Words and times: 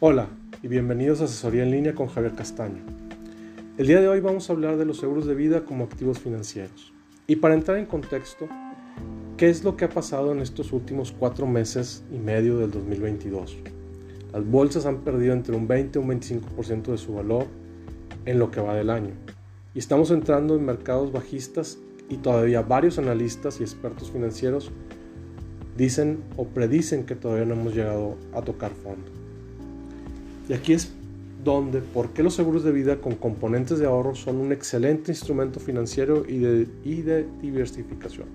Hola 0.00 0.28
y 0.62 0.68
bienvenidos 0.68 1.20
a 1.20 1.24
Asesoría 1.24 1.64
en 1.64 1.72
línea 1.72 1.92
con 1.92 2.06
Javier 2.06 2.32
Castaño. 2.36 2.84
El 3.78 3.88
día 3.88 4.00
de 4.00 4.06
hoy 4.06 4.20
vamos 4.20 4.48
a 4.48 4.52
hablar 4.52 4.76
de 4.76 4.84
los 4.84 4.98
seguros 4.98 5.26
de 5.26 5.34
vida 5.34 5.64
como 5.64 5.82
activos 5.82 6.20
financieros. 6.20 6.92
Y 7.26 7.34
para 7.34 7.54
entrar 7.54 7.78
en 7.78 7.86
contexto, 7.86 8.46
¿qué 9.36 9.48
es 9.48 9.64
lo 9.64 9.76
que 9.76 9.86
ha 9.86 9.88
pasado 9.88 10.30
en 10.30 10.38
estos 10.38 10.72
últimos 10.72 11.10
cuatro 11.10 11.48
meses 11.48 12.04
y 12.12 12.18
medio 12.18 12.58
del 12.58 12.70
2022? 12.70 13.58
Las 14.32 14.46
bolsas 14.46 14.86
han 14.86 14.98
perdido 14.98 15.32
entre 15.32 15.56
un 15.56 15.66
20 15.66 15.98
y 15.98 16.02
un 16.02 16.08
25% 16.08 16.92
de 16.92 16.98
su 16.98 17.14
valor 17.14 17.46
en 18.24 18.38
lo 18.38 18.52
que 18.52 18.60
va 18.60 18.76
del 18.76 18.90
año. 18.90 19.14
Y 19.74 19.80
estamos 19.80 20.12
entrando 20.12 20.54
en 20.54 20.64
mercados 20.64 21.10
bajistas 21.10 21.76
y 22.08 22.18
todavía 22.18 22.62
varios 22.62 23.00
analistas 23.00 23.58
y 23.58 23.64
expertos 23.64 24.12
financieros 24.12 24.70
dicen 25.76 26.22
o 26.36 26.46
predicen 26.46 27.04
que 27.04 27.16
todavía 27.16 27.46
no 27.46 27.54
hemos 27.54 27.74
llegado 27.74 28.16
a 28.32 28.42
tocar 28.42 28.70
fondo. 28.70 29.27
Y 30.48 30.54
aquí 30.54 30.72
es 30.72 30.90
donde, 31.44 31.80
por 31.80 32.10
qué 32.10 32.22
los 32.22 32.34
seguros 32.34 32.64
de 32.64 32.72
vida 32.72 33.00
con 33.00 33.14
componentes 33.14 33.78
de 33.78 33.86
ahorro 33.86 34.14
son 34.14 34.36
un 34.36 34.52
excelente 34.52 35.12
instrumento 35.12 35.60
financiero 35.60 36.24
y 36.26 36.38
de, 36.38 37.26
diversificación. 37.40 38.26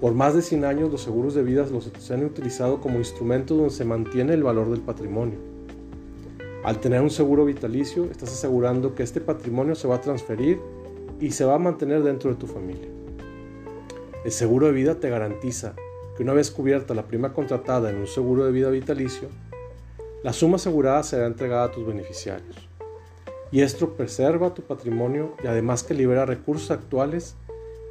Por 0.00 0.14
más 0.14 0.34
de 0.34 0.42
100 0.42 0.64
años 0.64 0.90
los 0.90 1.02
seguros 1.02 1.34
de 1.34 1.42
vida 1.42 1.66
los 1.70 1.90
se 1.98 2.14
han 2.14 2.24
utilizado 2.24 2.80
como 2.80 2.98
instrumentos 2.98 3.56
donde 3.56 3.72
se 3.72 3.84
mantiene 3.84 4.34
el 4.34 4.42
valor 4.42 4.70
del 4.70 4.80
patrimonio. 4.80 5.38
Al 6.64 6.80
tener 6.80 7.02
un 7.02 7.10
seguro 7.10 7.44
vitalicio, 7.44 8.10
estás 8.10 8.32
asegurando 8.32 8.94
que 8.94 9.02
este 9.02 9.20
patrimonio 9.20 9.74
se 9.74 9.86
va 9.86 9.96
a 9.96 10.00
transferir 10.00 10.58
y 11.20 11.30
se 11.30 11.44
va 11.44 11.54
a 11.54 11.58
mantener 11.58 12.02
dentro 12.02 12.30
de 12.30 12.36
tu 12.36 12.46
familia. 12.46 12.88
El 14.24 14.32
seguro 14.32 14.66
de 14.66 14.72
vida 14.72 14.98
te 14.98 15.10
garantiza 15.10 15.74
que 16.16 16.22
una 16.22 16.32
vez 16.32 16.50
cubierta 16.50 16.94
la 16.94 17.06
prima 17.06 17.32
contratada 17.32 17.90
en 17.90 17.96
un 17.96 18.06
seguro 18.06 18.44
de 18.46 18.52
vida 18.52 18.70
vitalicio, 18.70 19.28
la 20.24 20.32
suma 20.32 20.56
asegurada 20.56 21.02
será 21.02 21.26
entregada 21.26 21.64
a 21.64 21.70
tus 21.70 21.86
beneficiarios. 21.86 22.56
Y 23.52 23.60
esto 23.60 23.90
preserva 23.90 24.54
tu 24.54 24.62
patrimonio 24.62 25.34
y 25.44 25.46
además 25.46 25.82
que 25.82 25.92
libera 25.92 26.24
recursos 26.24 26.70
actuales 26.70 27.36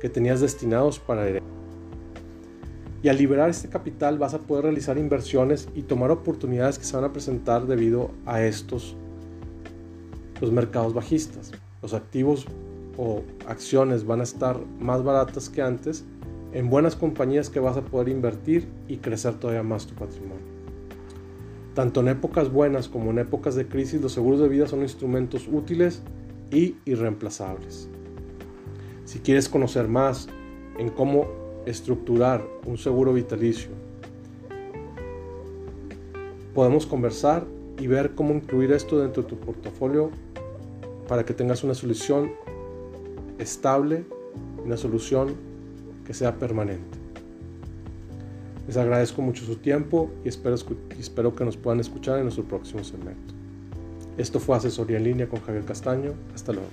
que 0.01 0.09
tenías 0.09 0.41
destinados 0.41 0.97
para 0.97 1.27
heredar. 1.27 1.43
Y 3.03 3.09
al 3.09 3.19
liberar 3.19 3.51
este 3.51 3.69
capital 3.69 4.17
vas 4.17 4.33
a 4.33 4.39
poder 4.39 4.63
realizar 4.63 4.97
inversiones 4.97 5.69
y 5.75 5.83
tomar 5.83 6.09
oportunidades 6.09 6.79
que 6.79 6.85
se 6.85 6.95
van 6.95 7.05
a 7.05 7.13
presentar 7.13 7.67
debido 7.67 8.09
a 8.25 8.41
estos 8.41 8.95
los 10.41 10.51
mercados 10.51 10.95
bajistas. 10.95 11.51
Los 11.83 11.93
activos 11.93 12.47
o 12.97 13.21
acciones 13.47 14.07
van 14.07 14.21
a 14.21 14.23
estar 14.23 14.59
más 14.79 15.03
baratas 15.03 15.49
que 15.49 15.61
antes 15.61 16.03
en 16.51 16.71
buenas 16.71 16.95
compañías 16.95 17.51
que 17.51 17.59
vas 17.59 17.77
a 17.77 17.81
poder 17.81 18.09
invertir 18.09 18.67
y 18.87 18.97
crecer 18.97 19.35
todavía 19.35 19.61
más 19.61 19.85
tu 19.85 19.93
patrimonio. 19.93 20.52
Tanto 21.73 22.02
en 22.02 22.07
épocas 22.09 22.52
buenas 22.52 22.88
como 22.88 23.09
en 23.11 23.19
épocas 23.19 23.55
de 23.55 23.67
crisis, 23.67 23.99
los 24.02 24.11
seguros 24.11 24.39
de 24.39 24.47
vida 24.47 24.67
son 24.67 24.81
instrumentos 24.83 25.47
útiles 25.52 26.03
y 26.52 26.75
irreemplazables. 26.85 27.89
Si 29.05 29.19
quieres 29.19 29.49
conocer 29.49 29.88
más 29.88 30.27
en 30.77 30.89
cómo 30.89 31.25
estructurar 31.66 32.45
un 32.66 32.77
seguro 32.77 33.13
vitalicio, 33.13 33.71
podemos 36.53 36.85
conversar 36.85 37.45
y 37.79 37.88
ver 37.88 38.13
cómo 38.13 38.33
incluir 38.33 38.71
esto 38.71 38.99
dentro 38.99 39.23
de 39.23 39.29
tu 39.29 39.38
portafolio 39.38 40.11
para 41.07 41.25
que 41.25 41.33
tengas 41.33 41.63
una 41.63 41.73
solución 41.73 42.31
estable, 43.39 44.05
una 44.63 44.77
solución 44.77 45.35
que 46.05 46.13
sea 46.13 46.38
permanente. 46.38 47.02
Les 48.67 48.78
agradezco 48.78 49.22
mucho 49.22 49.44
su 49.45 49.58
tiempo 49.58 50.09
y 50.23 50.30
espero, 50.30 51.36
que 51.36 51.45
nos 51.45 51.58
puedan 51.58 51.80
escuchar 51.80 52.17
en 52.17 52.23
nuestro 52.23 52.45
próximo 52.45 52.83
segmento. 52.83 53.33
Esto 54.17 54.40
fue 54.40 54.56
Asesoría 54.56 54.97
en 54.97 55.03
línea 55.03 55.28
con 55.28 55.41
Javier 55.41 55.66
Castaño. 55.66 56.13
Hasta 56.34 56.53
luego. 56.53 56.69